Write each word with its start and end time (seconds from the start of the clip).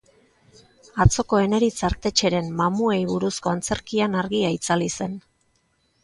Atzoko 1.03 1.41
Eneritz 1.47 1.75
Artetxeren 1.89 2.49
mamuei 2.61 2.99
buruzko 3.09 3.51
antzerkian 3.57 4.17
argia 4.23 4.49
itzali 4.57 4.89
zen. 4.97 5.13